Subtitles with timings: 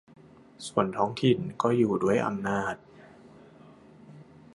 [0.67, 2.75] ส่วนท้องถิ่นก็อยู่ด้วยอำนาจ